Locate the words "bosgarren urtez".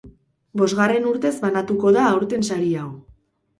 0.61-1.31